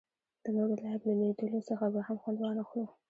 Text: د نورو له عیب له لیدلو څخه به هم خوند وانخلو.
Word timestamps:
د 0.43 0.45
نورو 0.55 0.73
له 0.81 0.85
عیب 0.91 1.01
له 1.07 1.13
لیدلو 1.19 1.59
څخه 1.69 1.85
به 1.93 1.99
هم 2.07 2.17
خوند 2.21 2.37
وانخلو. 2.39 2.85